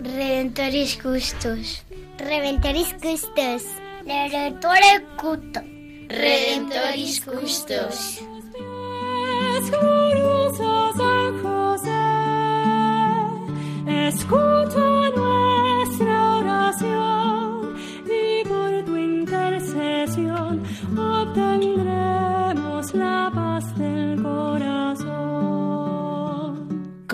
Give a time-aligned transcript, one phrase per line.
[0.00, 1.84] Redentoris Custos.
[2.16, 3.64] Redentoris Custos.
[4.06, 5.60] Redentore Cuto.
[6.08, 8.22] Redentoris Custos.
[14.08, 14.95] Escucha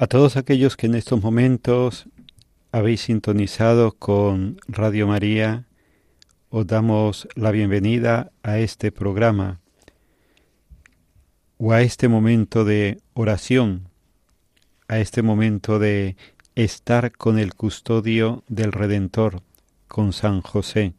[0.00, 2.06] A todos aquellos que en estos momentos
[2.70, 5.66] habéis sintonizado con Radio María,
[6.50, 9.60] os damos la bienvenida a este programa
[11.56, 13.88] o a este momento de oración,
[14.86, 16.14] a este momento de
[16.54, 19.42] estar con el custodio del Redentor,
[19.88, 20.94] con San José.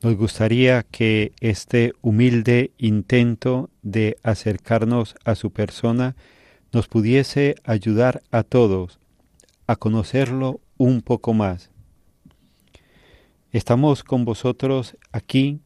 [0.00, 6.16] Nos gustaría que este humilde intento de acercarnos a su persona
[6.72, 8.98] nos pudiese ayudar a todos
[9.66, 11.70] a conocerlo un poco más.
[13.52, 15.60] Estamos con vosotros aquí,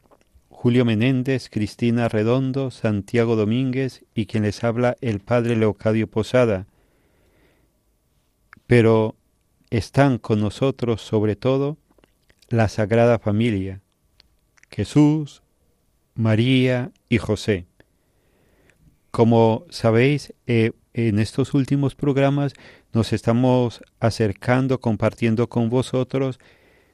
[0.49, 6.67] Julio Menéndez, Cristina Redondo, Santiago Domínguez y quien les habla el Padre Leocadio Posada.
[8.65, 9.15] Pero
[9.69, 11.77] están con nosotros sobre todo
[12.49, 13.81] la Sagrada Familia,
[14.69, 15.41] Jesús,
[16.15, 17.65] María y José.
[19.11, 20.33] Como sabéis,
[20.97, 22.53] en estos últimos programas
[22.91, 26.39] nos estamos acercando, compartiendo con vosotros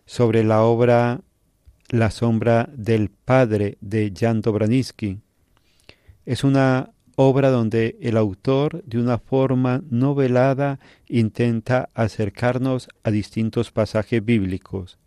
[0.05, 1.21] sobre la obra
[1.87, 5.19] La sombra del Padre de Jan Dobranisky.
[6.25, 14.23] Es una obra donde el autor, de una forma novelada, intenta acercarnos a distintos pasajes
[14.23, 14.97] bíblicos.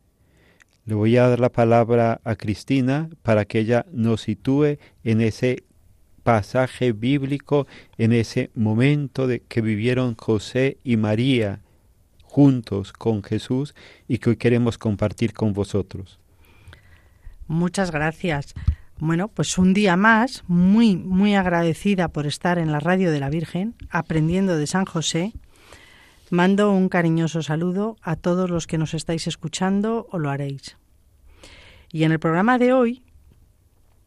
[0.87, 5.65] Le voy a dar la palabra a Cristina para que ella nos sitúe en ese
[6.27, 11.61] pasaje bíblico, en ese momento de que vivieron José y María
[12.25, 13.77] juntos con Jesús
[14.09, 16.19] y que hoy queremos compartir con vosotros.
[17.47, 18.55] Muchas gracias.
[18.99, 23.31] Bueno, pues un día más, muy, muy agradecida por estar en la radio de la
[23.31, 25.33] Virgen, aprendiendo de San José.
[26.31, 30.77] Mando un cariñoso saludo a todos los que nos estáis escuchando o lo haréis.
[31.93, 33.06] Y en el programa de hoy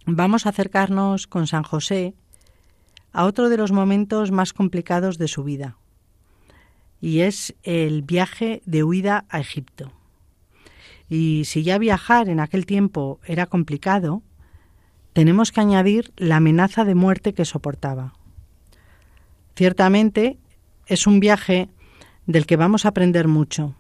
[0.06, 2.14] vamos a acercarnos con San José
[3.12, 5.78] a otro de los momentos más complicados de su vida,
[7.02, 9.92] y es el viaje de huida a Egipto.
[11.10, 14.22] Y si ya viajar en aquel tiempo era complicado,
[15.14, 18.14] tenemos que añadir la amenaza de muerte que soportaba.
[19.56, 20.38] Ciertamente
[20.86, 21.70] es un viaje
[22.28, 23.76] del que vamos a aprender mucho.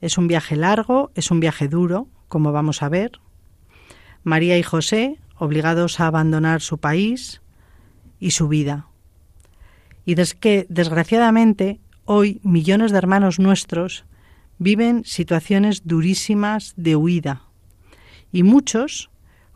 [0.00, 3.12] Es un viaje largo, es un viaje duro, como vamos a ver.
[4.22, 7.40] María y José, obligados a abandonar su país
[8.20, 8.86] y su vida.
[10.04, 14.04] Y es que, desgraciadamente, hoy millones de hermanos nuestros
[14.58, 17.42] viven situaciones durísimas de huida.
[18.30, 19.10] Y muchos,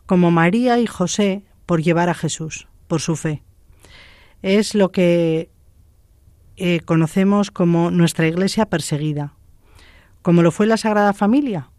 [0.07, 3.43] como María y José, por llevar a Jesús, por su fe.
[4.41, 5.49] Es lo que
[6.57, 9.33] eh, conocemos como nuestra iglesia perseguida,
[10.23, 11.69] como lo fue la Sagrada Familia,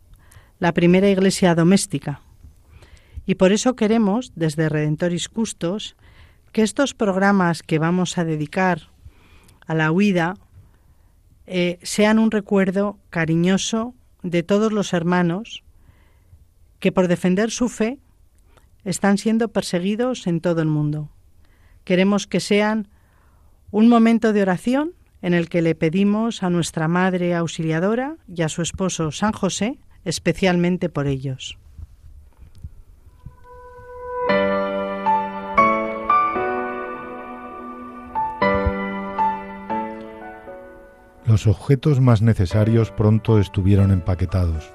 [0.60, 2.20] la primera iglesia doméstica.
[3.26, 5.96] Y por eso queremos, desde Redentoris Custos,
[6.52, 8.88] que estos programas que vamos a dedicar
[9.66, 10.34] a la huida
[11.46, 15.64] eh, sean un recuerdo cariñoso de todos los hermanos
[16.78, 17.98] que por defender su fe
[18.84, 21.10] están siendo perseguidos en todo el mundo,
[21.84, 22.88] queremos que sean
[23.70, 24.92] un momento de oración
[25.22, 29.78] en el que le pedimos a nuestra Madre Auxiliadora y a su esposo San José
[30.04, 31.58] especialmente por ellos.
[41.36, 44.72] Los objetos más necesarios pronto estuvieron empaquetados.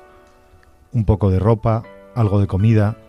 [0.91, 1.81] Un poco de ropa,
[2.13, 2.99] algo de comida,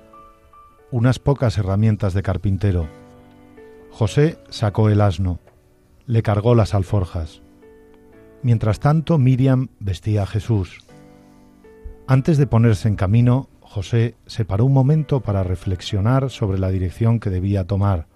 [0.91, 2.89] unas pocas herramientas de carpintero.
[3.91, 5.39] José sacó el asno,
[6.07, 7.43] le cargó las alforjas.
[8.43, 10.79] Mientras tanto, Miriam vestía a Jesús.
[12.07, 17.21] Antes de ponerse en camino, José se paró un momento para reflexionar sobre la dirección
[17.21, 18.07] que debía tomar.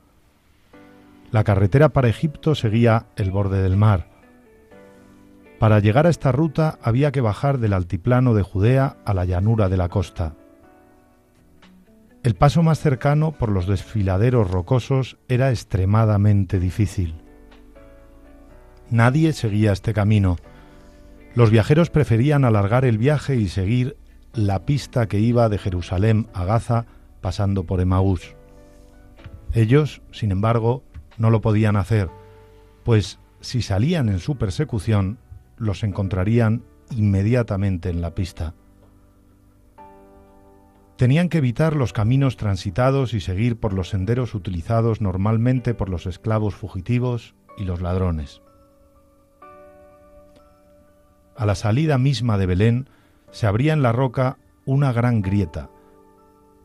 [1.30, 4.15] La carretera para Egipto seguía el borde del mar.
[5.58, 9.68] Para llegar a esta ruta había que bajar del altiplano de Judea a la llanura
[9.68, 10.34] de la costa.
[12.22, 17.14] El paso más cercano por los desfiladeros rocosos era extremadamente difícil.
[18.90, 20.36] Nadie seguía este camino.
[21.34, 23.96] Los viajeros preferían alargar el viaje y seguir
[24.34, 26.86] la pista que iba de Jerusalén a Gaza
[27.20, 28.34] pasando por Emaús.
[29.52, 30.84] Ellos, sin embargo,
[31.16, 32.10] no lo podían hacer,
[32.84, 35.18] pues si salían en su persecución,
[35.56, 38.54] los encontrarían inmediatamente en la pista.
[40.96, 46.06] Tenían que evitar los caminos transitados y seguir por los senderos utilizados normalmente por los
[46.06, 48.40] esclavos fugitivos y los ladrones.
[51.36, 52.88] A la salida misma de Belén
[53.30, 55.68] se abría en la roca una gran grieta,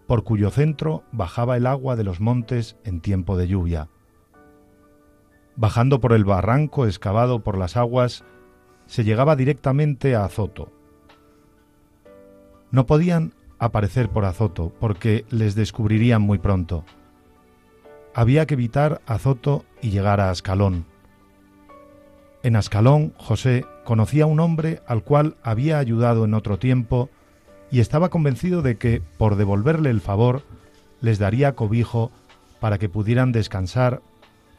[0.07, 3.89] por cuyo centro bajaba el agua de los montes en tiempo de lluvia.
[5.57, 8.23] Bajando por el barranco excavado por las aguas,
[8.91, 10.69] se llegaba directamente a Azoto.
[12.71, 16.83] No podían aparecer por Azoto porque les descubrirían muy pronto.
[18.13, 20.83] Había que evitar Azoto y llegar a Ascalón.
[22.43, 27.09] En Ascalón, José conocía a un hombre al cual había ayudado en otro tiempo
[27.71, 30.43] y estaba convencido de que, por devolverle el favor,
[30.99, 32.11] les daría cobijo
[32.59, 34.01] para que pudieran descansar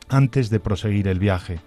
[0.08, 1.60] antes de proseguir el viaje.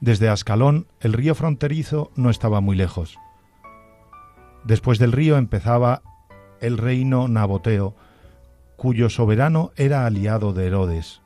[0.00, 3.18] Desde Ascalón, el río fronterizo no estaba muy lejos.
[4.64, 6.02] Después del río empezaba
[6.60, 7.94] el reino naboteo,
[8.76, 11.20] cuyo soberano era aliado de Herodes.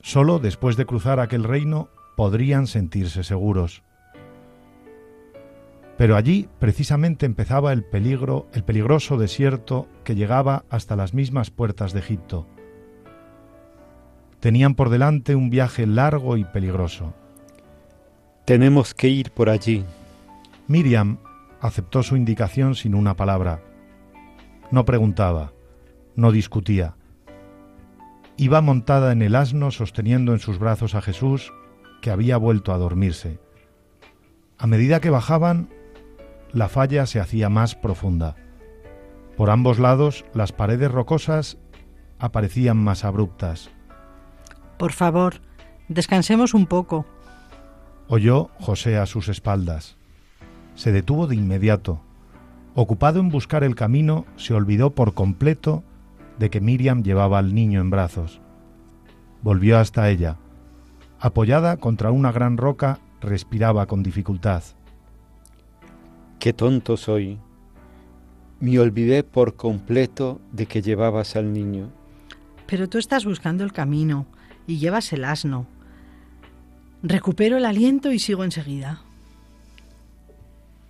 [0.00, 3.82] Solo después de cruzar aquel reino podrían sentirse seguros.
[5.96, 11.92] Pero allí precisamente empezaba el peligro, el peligroso desierto que llegaba hasta las mismas puertas
[11.92, 12.46] de Egipto.
[14.46, 17.14] Tenían por delante un viaje largo y peligroso.
[18.44, 19.84] Tenemos que ir por allí.
[20.68, 21.18] Miriam
[21.60, 23.60] aceptó su indicación sin una palabra.
[24.70, 25.52] No preguntaba,
[26.14, 26.94] no discutía.
[28.36, 31.52] Iba montada en el asno sosteniendo en sus brazos a Jesús,
[32.00, 33.40] que había vuelto a dormirse.
[34.58, 35.70] A medida que bajaban,
[36.52, 38.36] la falla se hacía más profunda.
[39.36, 41.58] Por ambos lados las paredes rocosas
[42.20, 43.72] aparecían más abruptas.
[44.78, 45.40] Por favor,
[45.88, 47.06] descansemos un poco.
[48.08, 49.96] Oyó José a sus espaldas.
[50.74, 52.00] Se detuvo de inmediato.
[52.74, 55.82] Ocupado en buscar el camino, se olvidó por completo
[56.38, 58.40] de que Miriam llevaba al niño en brazos.
[59.42, 60.36] Volvió hasta ella.
[61.18, 64.62] Apoyada contra una gran roca, respiraba con dificultad.
[66.38, 67.38] Qué tonto soy.
[68.60, 71.90] Me olvidé por completo de que llevabas al niño.
[72.66, 74.26] Pero tú estás buscando el camino
[74.66, 75.66] y llevas el asno.
[77.02, 79.02] Recupero el aliento y sigo enseguida.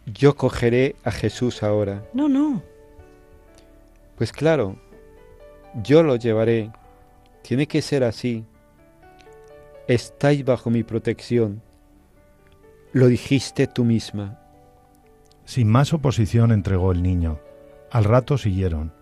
[0.06, 2.04] Yo cogeré a Jesús ahora.
[2.14, 2.62] No, no.
[4.16, 4.76] Pues claro,
[5.82, 6.70] yo lo llevaré.
[7.42, 8.44] Tiene que ser así.
[9.88, 11.60] Estáis bajo mi protección.
[12.92, 14.38] Lo dijiste tú misma.
[15.44, 17.38] Sin más oposición entregó el niño.
[17.90, 18.92] Al rato siguieron.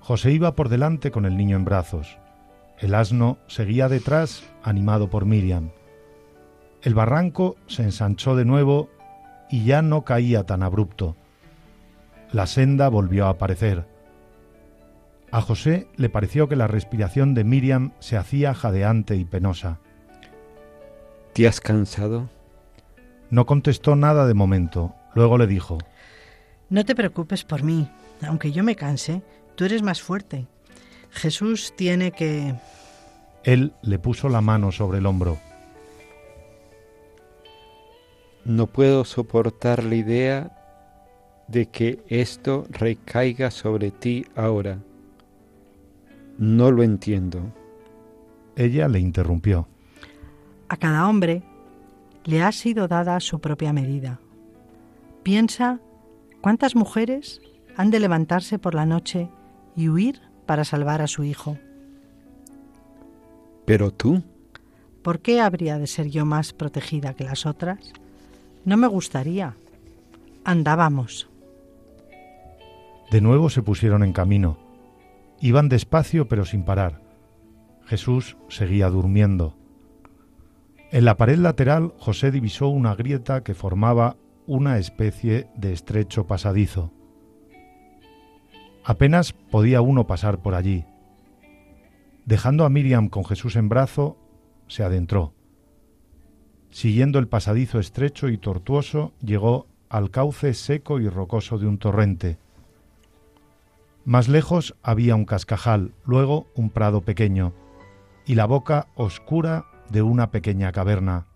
[0.00, 2.18] José iba por delante con el niño en brazos.
[2.80, 5.70] El asno seguía detrás, animado por Miriam.
[6.82, 8.88] El barranco se ensanchó de nuevo
[9.50, 11.16] y ya no caía tan abrupto.
[12.30, 13.86] La senda volvió a aparecer.
[15.30, 19.80] A José le pareció que la respiración de Miriam se hacía jadeante y penosa.
[21.32, 22.30] ¿Te has cansado?
[23.30, 24.94] No contestó nada de momento.
[25.14, 25.78] Luego le dijo,
[26.70, 27.90] No te preocupes por mí.
[28.22, 29.22] Aunque yo me canse,
[29.54, 30.46] tú eres más fuerte.
[31.10, 32.54] Jesús tiene que...
[33.44, 35.38] Él le puso la mano sobre el hombro.
[38.44, 40.58] No puedo soportar la idea
[41.48, 44.78] de que esto recaiga sobre ti ahora.
[46.38, 47.52] no lo entiendo.
[48.54, 49.66] Ella le interrumpió.
[50.68, 51.42] A cada hombre
[52.24, 54.20] le ha sido dada su propia medida.
[55.22, 55.80] Piensa
[56.40, 57.40] cuántas mujeres
[57.76, 59.30] han de levantarse por la noche
[59.74, 61.58] y huir para salvar a su hijo.
[63.66, 64.22] Pero tú,
[65.02, 67.94] ¿Por qué habría de ser yo más protegida que las otras?
[68.66, 69.56] No me gustaría.
[70.44, 71.30] Andábamos.
[73.10, 74.58] De nuevo se pusieron en camino.
[75.40, 77.00] Iban despacio pero sin parar.
[77.86, 79.54] Jesús seguía durmiendo.
[80.90, 86.92] En la pared lateral José divisó una grieta que formaba una especie de estrecho pasadizo.
[88.88, 90.86] Apenas podía uno pasar por allí.
[92.24, 94.16] Dejando a Miriam con Jesús en brazo,
[94.66, 95.34] se adentró.
[96.70, 102.38] Siguiendo el pasadizo estrecho y tortuoso, llegó al cauce seco y rocoso de un torrente.
[104.06, 107.52] Más lejos había un cascajal, luego un prado pequeño,
[108.24, 111.26] y la boca oscura de una pequeña caverna.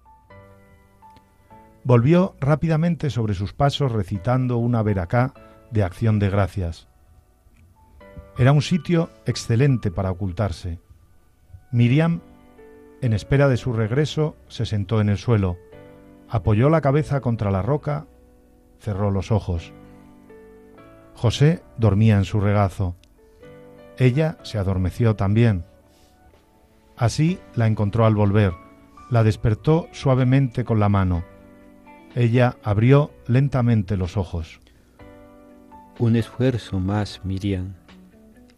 [1.85, 5.35] Volvió rápidamente sobre sus pasos recitando una veracá
[5.71, 6.88] de acción de gracias.
[8.39, 10.79] Era un sitio excelente para ocultarse.
[11.71, 12.21] Miriam,
[13.03, 15.59] en espera de su regreso, se sentó en el suelo,
[16.29, 18.07] apoyó la cabeza contra la roca,
[18.79, 19.73] cerró los ojos.
[21.15, 22.97] José dormía en su regazo.
[23.99, 25.65] Ella se adormeció también.
[26.97, 28.55] Así la encontró al volver,
[29.11, 31.23] la despertó suavemente con la mano.
[32.15, 34.61] Ella abrió lentamente los ojos.
[35.99, 37.75] Un esfuerzo más, Miriam.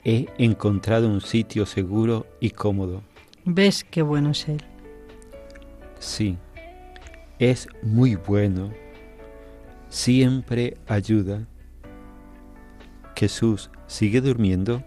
[0.04, 3.02] He encontrado un sitio seguro y cómodo.
[3.46, 4.62] ¿Ves qué bueno es él?
[5.98, 6.36] Sí,
[7.38, 8.70] es muy bueno.
[9.88, 11.46] Siempre ayuda.
[13.16, 14.82] Jesús, ¿sigue durmiendo?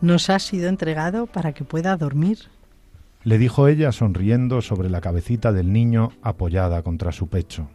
[0.00, 2.38] Nos ha sido entregado para que pueda dormir.
[3.22, 7.68] Le dijo ella sonriendo sobre la cabecita del niño apoyada contra su pecho.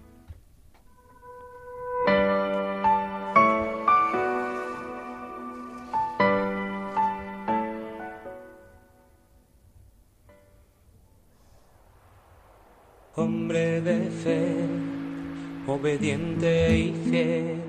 [15.67, 17.62] Obediente y fiel,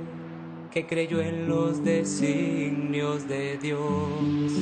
[0.70, 4.52] que creyó en los designios de Dios.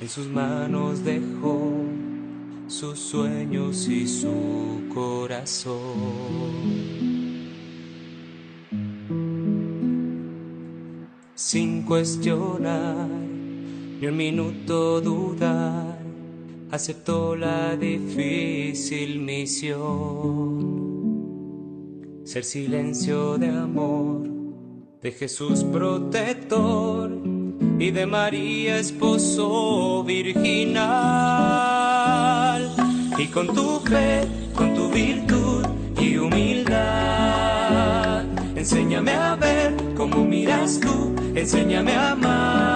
[0.00, 1.84] En sus manos dejó
[2.68, 5.76] sus sueños y su corazón.
[11.34, 13.08] Sin cuestionar
[14.00, 15.95] ni un minuto dudar,
[16.76, 20.60] aceptó la difícil misión.
[22.24, 24.28] Ser silencio de amor,
[25.00, 27.18] de Jesús protector
[27.78, 30.76] y de María esposo virginal.
[33.16, 35.64] Y con tu fe, con tu virtud
[35.98, 36.76] y humildad,
[38.54, 42.75] enséñame a ver cómo miras tú, enséñame a amar.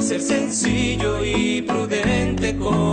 [0.00, 2.87] Ser sencillo y prudente como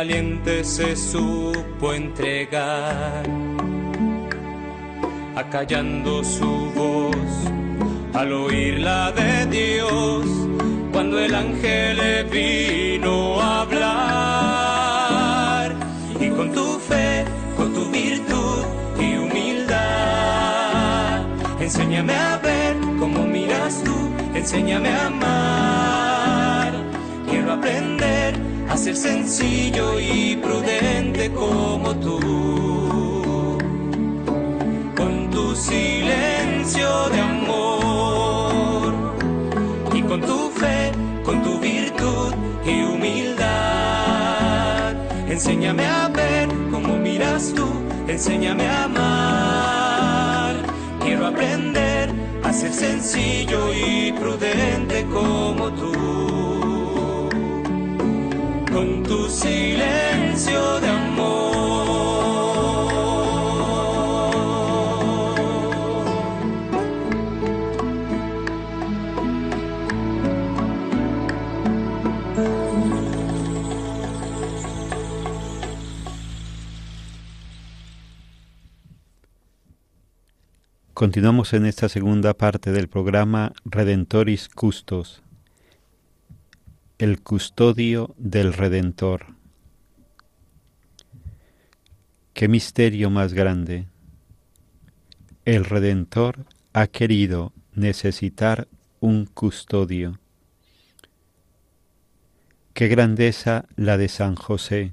[0.00, 3.22] valiente se supo entregar,
[5.36, 7.14] acallando su voz
[8.14, 10.24] al oír la de Dios,
[10.90, 14.06] cuando el ángel le vino a hablar,
[16.18, 18.64] y con tu fe, con tu virtud
[18.98, 19.66] y humildad,
[21.60, 23.94] enséñame a ver cómo miras tú
[24.34, 26.72] enséñame a amar.
[27.28, 33.58] Quiero aprender a ser sencillo y prudente como tú.
[34.96, 38.94] Con tu silencio de amor
[39.92, 40.92] y con tu fe,
[41.24, 42.32] con tu virtud
[42.64, 43.50] y humildad.
[45.28, 47.66] Enséñame a ver cómo miras tú,
[48.06, 50.54] enséñame a amar.
[51.02, 52.10] Quiero aprender
[52.44, 56.19] a ser sencillo y prudente como tú
[58.80, 60.90] con tu silencio de.
[80.94, 85.22] Continuamos en esta segunda parte del programa Redentoris Custos
[87.00, 89.28] el custodio del Redentor.
[92.34, 93.86] Qué misterio más grande.
[95.46, 98.68] El Redentor ha querido necesitar
[99.00, 100.20] un custodio.
[102.74, 104.92] Qué grandeza la de San José,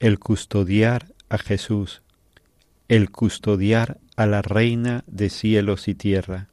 [0.00, 2.00] el custodiar a Jesús,
[2.88, 6.48] el custodiar a la Reina de cielos y tierra.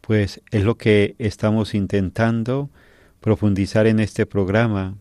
[0.00, 2.70] Pues es lo que estamos intentando
[3.22, 4.96] profundizar en este programa,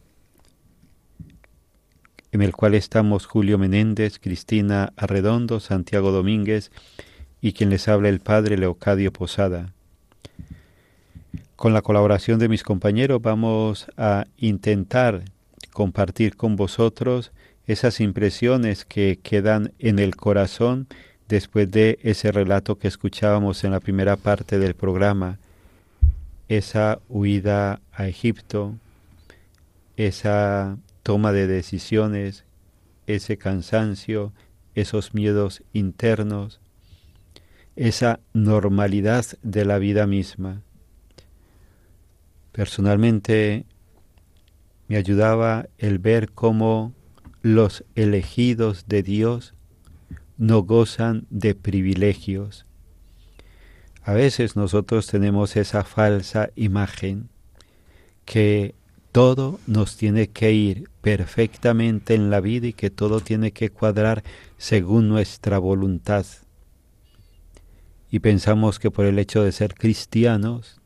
[2.31, 6.71] en el cual estamos Julio Menéndez, Cristina Arredondo, Santiago Domínguez
[7.41, 9.73] y quien les habla el Padre Leocadio Posada.
[11.55, 15.23] Con la colaboración de mis compañeros vamos a intentar
[15.73, 17.31] compartir con vosotros
[17.65, 20.87] esas impresiones que quedan en el corazón
[21.27, 25.39] después de ese relato que escuchábamos en la primera parte del programa,
[26.49, 28.77] esa huida a Egipto,
[29.95, 32.45] esa toma de decisiones,
[33.05, 34.33] ese cansancio,
[34.73, 36.59] esos miedos internos,
[37.75, 40.61] esa normalidad de la vida misma.
[42.51, 43.65] Personalmente
[44.87, 46.93] me ayudaba el ver cómo
[47.43, 49.53] los elegidos de Dios
[50.37, 52.65] no gozan de privilegios.
[54.03, 57.29] A veces nosotros tenemos esa falsa imagen
[58.31, 58.75] que
[59.11, 64.23] todo nos tiene que ir perfectamente en la vida y que todo tiene que cuadrar
[64.57, 66.25] según nuestra voluntad.
[68.09, 70.79] Y pensamos que por el hecho de ser cristianos,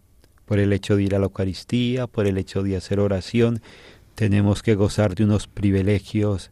[0.46, 3.62] por el hecho de ir a la Eucaristía, por el hecho de hacer oración,
[4.16, 6.50] tenemos que gozar de unos privilegios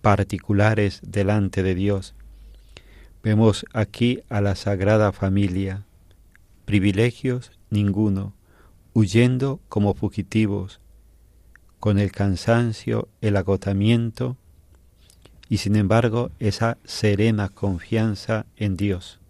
[0.00, 2.14] particulares delante de Dios.
[3.22, 5.84] Vemos aquí a la Sagrada Familia,
[6.64, 8.32] privilegios ninguno,
[8.94, 10.80] huyendo como fugitivos,
[11.80, 14.38] con el cansancio, el agotamiento
[15.50, 19.20] y sin embargo esa serena confianza en Dios.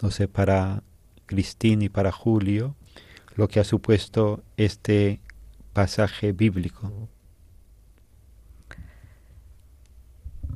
[0.00, 0.82] No sé para
[1.26, 2.74] Cristín y para Julio
[3.36, 5.20] lo que ha supuesto este
[5.72, 6.90] pasaje bíblico.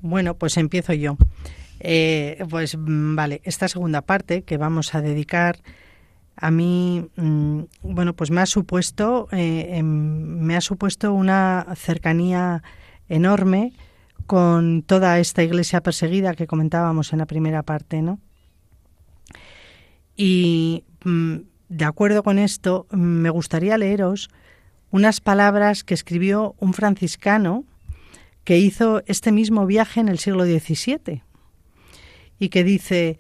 [0.01, 1.17] Bueno, pues empiezo yo.
[1.81, 5.59] Eh, pues mm, vale, esta segunda parte que vamos a dedicar
[6.37, 9.87] a mí, mm, bueno, pues me ha supuesto, eh, em,
[10.41, 12.63] me ha supuesto una cercanía
[13.09, 13.73] enorme
[14.27, 18.19] con toda esta iglesia perseguida que comentábamos en la primera parte, ¿no?
[20.17, 21.37] Y mm,
[21.69, 24.29] de acuerdo con esto, me gustaría leeros
[24.91, 27.65] unas palabras que escribió un franciscano
[28.45, 31.23] que hizo este mismo viaje en el siglo XVII
[32.39, 33.19] y que dice,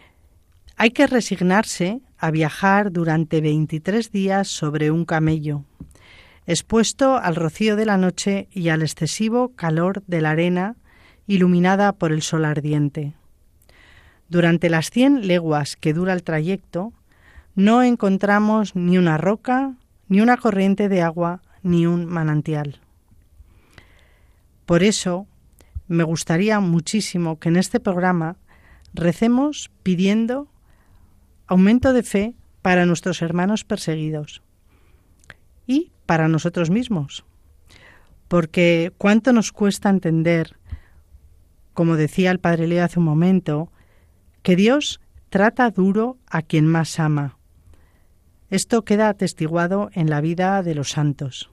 [0.76, 5.64] hay que resignarse a viajar durante 23 días sobre un camello,
[6.46, 10.76] expuesto al rocío de la noche y al excesivo calor de la arena
[11.26, 13.14] iluminada por el sol ardiente.
[14.29, 16.92] Durante las cien leguas que dura el trayecto,
[17.55, 19.74] no encontramos ni una roca,
[20.09, 22.81] ni una corriente de agua, ni un manantial.
[24.66, 25.26] Por eso,
[25.88, 28.37] me gustaría muchísimo que en este programa
[28.94, 30.48] recemos pidiendo
[31.47, 34.43] aumento de fe para nuestros hermanos perseguidos
[35.67, 37.25] y para nosotros mismos.
[38.29, 40.57] Porque cuánto nos cuesta entender,
[41.75, 43.71] como decía el Padre Leo hace un momento,
[44.43, 47.37] que Dios trata duro a quien más ama.
[48.51, 51.51] Esto queda atestiguado en la vida de los santos.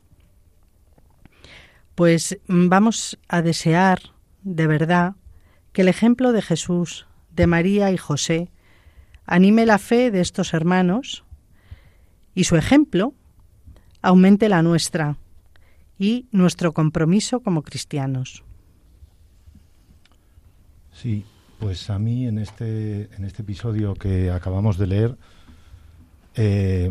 [1.96, 4.00] Pues vamos a desear
[4.44, 5.16] de verdad
[5.72, 8.52] que el ejemplo de Jesús, de María y José
[9.26, 11.24] anime la fe de estos hermanos
[12.36, 13.14] y su ejemplo
[14.02, 15.18] aumente la nuestra
[15.98, 18.44] y nuestro compromiso como cristianos.
[20.92, 21.26] Sí,
[21.60, 25.18] pues a mí en este, en este episodio que acabamos de leer
[26.36, 26.90] eh,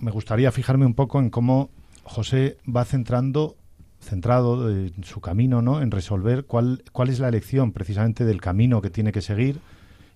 [0.00, 1.70] me gustaría fijarme un poco en cómo
[2.02, 3.56] José va centrando
[4.00, 5.82] centrado en su camino, ¿no?
[5.82, 9.60] En resolver cuál, cuál es la elección precisamente del camino que tiene que seguir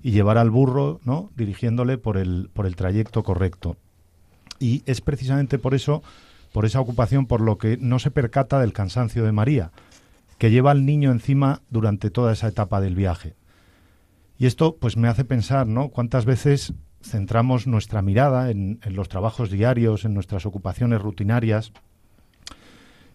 [0.05, 1.31] y llevar al burro, ¿no?
[1.35, 3.79] Dirigiéndole por el, por el trayecto correcto.
[4.61, 6.03] Y es precisamente por eso,
[6.53, 9.73] por esa ocupación, por lo que no se percata del cansancio de María,
[10.37, 13.35] que lleva al niño encima durante toda esa etapa del viaje.
[14.37, 15.89] Y esto, pues, me hace pensar, ¿no?
[15.89, 21.73] Cuántas veces centramos nuestra mirada en, en los trabajos diarios, en nuestras ocupaciones rutinarias,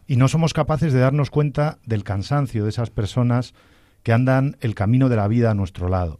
[0.07, 3.53] y no somos capaces de darnos cuenta del cansancio de esas personas
[4.01, 6.19] que andan el camino de la vida a nuestro lado.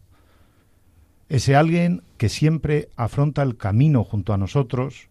[1.30, 5.10] Ese alguien que siempre afronta el camino junto a nosotros,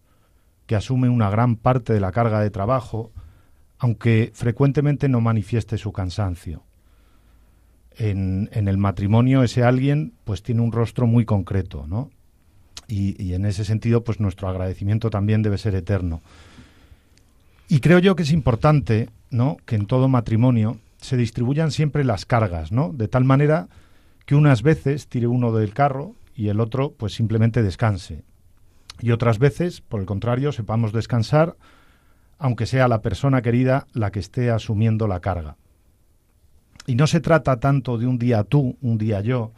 [0.67, 3.11] que asume una gran parte de la carga de trabajo,
[3.79, 6.63] aunque frecuentemente no manifieste su cansancio.
[7.97, 12.11] En, el matrimonio ese alguien pues tiene un rostro muy concreto, ¿no?
[12.87, 16.21] Y, y en ese sentido pues nuestro agradecimiento también debe ser eterno.
[17.69, 19.57] Y creo yo que es importante, ¿no?
[19.65, 22.91] Que en todo matrimonio se distribuyan siempre las cargas, ¿no?
[22.93, 23.69] De tal manera
[24.29, 28.21] que unas veces tire uno del carro y el otro pues simplemente descanse.
[28.99, 31.57] Y otras veces, por el contrario, sepamos descansar,
[32.37, 35.57] aunque sea la persona querida la que esté asumiendo la carga.
[36.85, 39.51] Y no se trata tanto de un día tú, un día yo,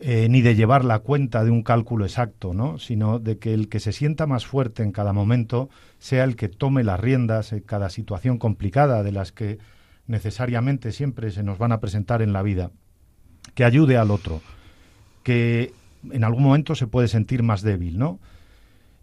[0.00, 2.80] eh, ni de llevar la cuenta de un cálculo exacto, ¿no?
[2.80, 5.70] sino de que el que se sienta más fuerte en cada momento
[6.00, 9.60] sea el que tome las riendas en cada situación complicada de las que
[10.08, 12.72] necesariamente siempre se nos van a presentar en la vida,
[13.54, 14.40] que ayude al otro,
[15.22, 15.72] que
[16.10, 18.18] en algún momento se puede sentir más débil, ¿no?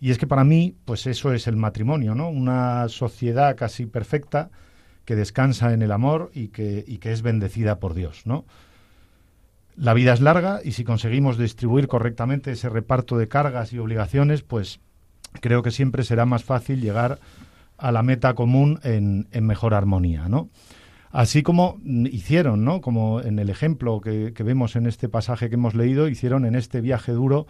[0.01, 2.29] Y es que para mí, pues eso es el matrimonio, ¿no?
[2.29, 4.49] Una sociedad casi perfecta
[5.05, 8.45] que descansa en el amor y que, es bendecida por Dios, ¿no?
[9.75, 14.41] La vida es larga y si conseguimos distribuir correctamente ese reparto de cargas y obligaciones,
[14.41, 14.79] pues
[15.41, 17.19] creo que siempre será más fácil llegar
[17.77, 20.49] a la meta común en, en mejor armonía, ¿no?
[21.11, 22.81] Así como hicieron, ¿no?
[22.81, 26.81] Como en el ejemplo que, vemos en este pasaje que hemos leído, hicieron en este
[26.81, 27.47] viaje duro,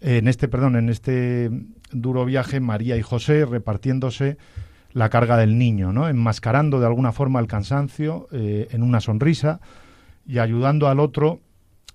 [0.00, 1.50] en este, perdón, en este
[1.92, 4.36] duro viaje María y José repartiéndose
[4.92, 6.08] la carga del niño, ¿no?
[6.08, 9.60] Enmascarando de alguna forma el cansancio eh, en una sonrisa
[10.26, 11.40] y ayudando al otro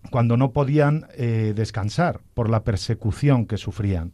[0.09, 4.13] cuando no podían eh, descansar por la persecución que sufrían.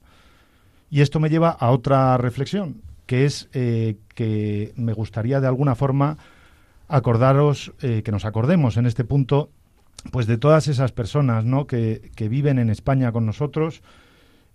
[0.90, 5.76] Y esto me lleva a otra reflexión, que es eh, que me gustaría de alguna
[5.76, 6.18] forma
[6.90, 9.52] acordaros, eh, que nos acordemos en este punto,
[10.12, 11.68] pues de todas esas personas ¿no?
[11.68, 13.82] que, que viven en España con nosotros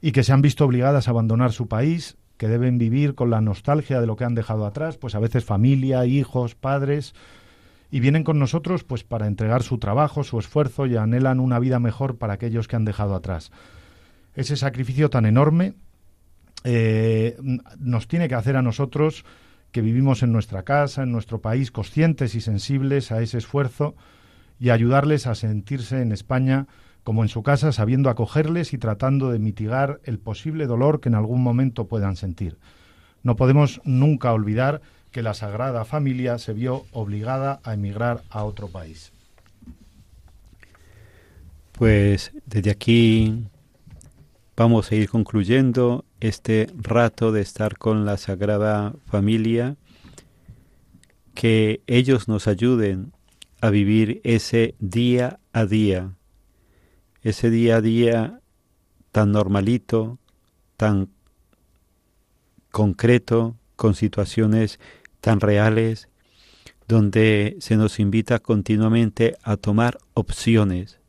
[0.02, 3.40] y que se han visto obligadas a abandonar su país, que deben vivir con la
[3.40, 7.14] nostalgia de lo que han dejado atrás, pues a veces familia, hijos, padres,
[7.90, 11.78] y vienen con nosotros pues para entregar su trabajo, su esfuerzo y anhelan una vida
[11.78, 13.52] mejor para aquellos que han dejado atrás.
[14.34, 15.74] Ese sacrificio tan enorme
[16.64, 17.36] eh,
[17.78, 19.24] nos tiene que hacer a nosotros
[19.74, 23.96] que vivimos en nuestra casa, en nuestro país, conscientes y sensibles a ese esfuerzo
[24.60, 26.68] y ayudarles a sentirse en España
[27.02, 31.16] como en su casa, sabiendo acogerles y tratando de mitigar el posible dolor que en
[31.16, 32.56] algún momento puedan sentir.
[33.24, 38.68] No podemos nunca olvidar que la Sagrada Familia se vio obligada a emigrar a otro
[38.68, 39.10] país.
[41.72, 43.42] Pues desde aquí
[44.56, 49.76] vamos a ir concluyendo este rato de estar con la Sagrada Familia,
[51.34, 53.12] que ellos nos ayuden
[53.60, 56.14] a vivir ese día a día,
[57.22, 58.40] ese día a día
[59.10, 60.18] tan normalito,
[60.76, 61.08] tan
[62.70, 64.78] concreto, con situaciones
[65.20, 66.08] tan reales,
[66.86, 71.00] donde se nos invita continuamente a tomar opciones.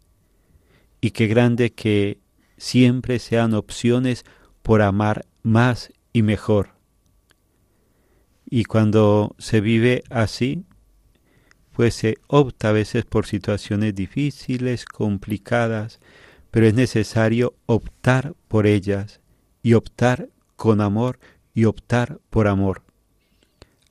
[1.01, 2.19] Y qué grande que
[2.57, 4.25] siempre sean opciones
[4.61, 6.69] por amar más y mejor.
[8.45, 10.65] Y cuando se vive así,
[11.71, 15.99] pues se opta a veces por situaciones difíciles, complicadas,
[16.51, 19.19] pero es necesario optar por ellas
[19.61, 21.19] y optar con amor
[21.53, 22.83] y optar por amor.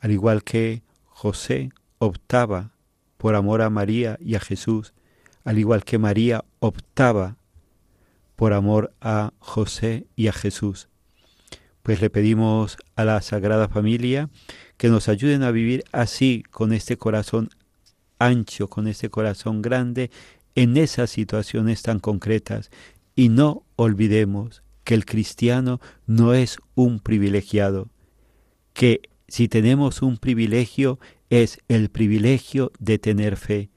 [0.01, 2.73] Al igual que José optaba
[3.19, 4.95] por amor a María y a Jesús,
[5.45, 7.37] al igual que María optaba
[8.37, 10.89] por amor a José y a Jesús.
[11.83, 14.31] Pues le pedimos a la Sagrada Familia
[14.77, 17.51] que nos ayuden a vivir así, con este corazón
[18.19, 20.11] ancho, con este corazón grande,
[20.55, 22.71] en esas situaciones tan concretas.
[23.15, 27.89] Y no olvidemos que el cristiano no es un privilegiado,
[28.73, 30.99] que si tenemos un privilegio
[31.31, 33.71] es el privilegio de tener fe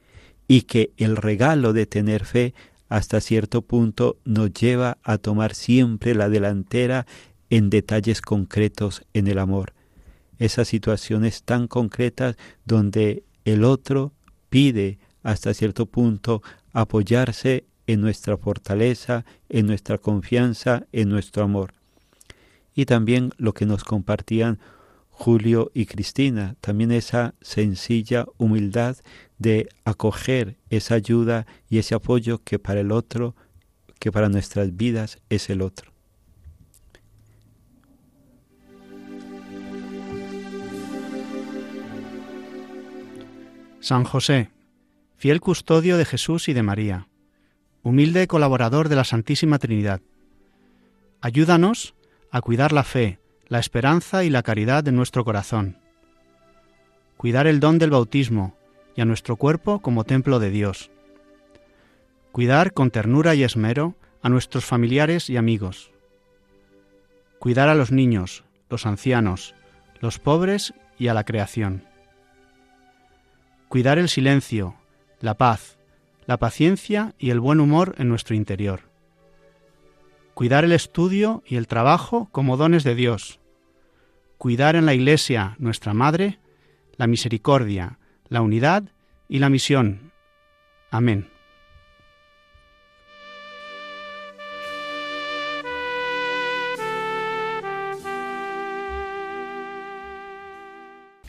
[0.47, 2.53] y que el regalo de tener fe
[2.89, 7.05] hasta cierto punto nos lleva a tomar siempre la delantera
[7.49, 9.73] en detalles concretos en el amor.
[10.39, 14.13] Esas situaciones tan concretas donde el otro
[14.49, 16.41] pide hasta cierto punto
[16.73, 21.73] apoyarse en nuestra fortaleza, en nuestra confianza, en nuestro amor.
[22.75, 24.59] Y también lo que nos compartían
[25.19, 28.97] Julio y Cristina, también esa sencilla humildad
[29.39, 33.35] de acoger esa ayuda y ese apoyo que para el otro,
[33.97, 35.91] que para nuestras vidas es el otro.
[43.79, 44.51] San José,
[45.15, 47.07] fiel custodio de Jesús y de María,
[47.81, 49.99] humilde colaborador de la Santísima Trinidad.
[51.21, 51.95] Ayúdanos
[52.29, 55.77] a cuidar la fe, la esperanza y la caridad de nuestro corazón.
[57.15, 58.55] Cuidar el don del bautismo
[58.95, 60.91] y a nuestro cuerpo como templo de Dios.
[62.31, 65.91] Cuidar con ternura y esmero a nuestros familiares y amigos.
[67.39, 69.55] Cuidar a los niños, los ancianos,
[70.01, 71.83] los pobres y a la creación.
[73.69, 74.75] Cuidar el silencio,
[75.21, 75.77] la paz,
[76.25, 78.81] la paciencia y el buen humor en nuestro interior.
[80.37, 83.39] Cuidar el estudio y el trabajo como dones de Dios.
[84.37, 86.37] Cuidar en la Iglesia, nuestra Madre,
[86.95, 87.97] la misericordia,
[88.29, 88.83] la unidad
[89.27, 90.11] y la misión.
[90.91, 91.27] Amén.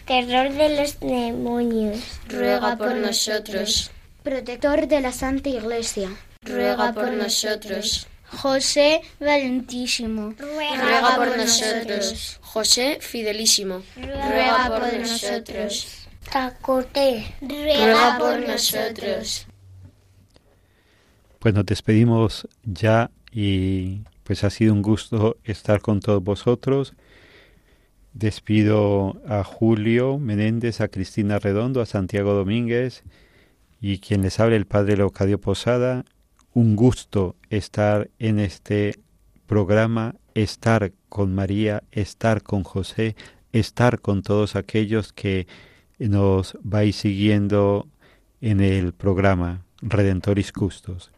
[0.04, 2.20] Terror de los demonios.
[2.28, 3.90] Ruega por nosotros.
[4.22, 6.10] Protector de la Santa Iglesia.
[6.42, 8.06] Ruega por nosotros.
[8.30, 10.34] José Valentísimo.
[10.38, 12.38] Ruega por nosotros.
[12.42, 13.82] José Fidelísimo.
[13.96, 16.08] Ruega por nosotros.
[16.30, 17.34] Tacote.
[17.40, 19.46] Ruega por nosotros.
[21.38, 26.94] Pues nos despedimos ya y pues ha sido un gusto estar con todos vosotros.
[28.12, 33.04] Despido a Julio Menéndez, a Cristina Redondo, a Santiago Domínguez
[33.80, 36.04] y quien les habla el Padre Leocadio Posada.
[36.54, 38.98] Un gusto estar en este
[39.46, 43.16] programa, estar con María, estar con José,
[43.52, 45.46] estar con todos aquellos que
[45.98, 47.88] nos vais siguiendo
[48.40, 51.10] en el programa Redentoris Custos.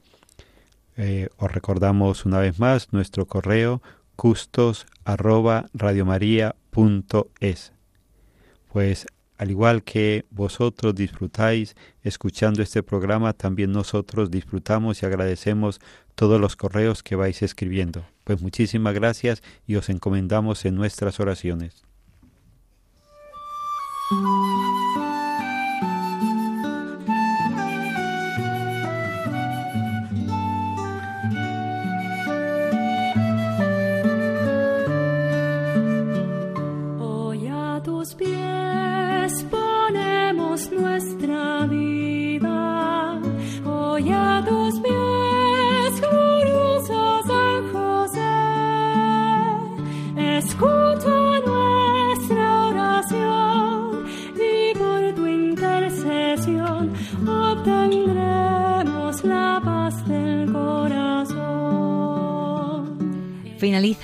[0.96, 3.82] Eh, os recordamos una vez más nuestro correo
[4.16, 7.72] custos arroba radiomaria.es.
[8.70, 9.06] Pues
[9.40, 15.80] al igual que vosotros disfrutáis escuchando este programa, también nosotros disfrutamos y agradecemos
[16.14, 18.04] todos los correos que vais escribiendo.
[18.24, 21.82] Pues muchísimas gracias y os encomendamos en nuestras oraciones.